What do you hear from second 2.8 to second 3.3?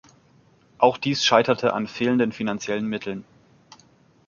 Mitteln.